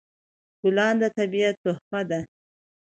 [0.61, 2.19] ګلان د طبیعت تحفه ده.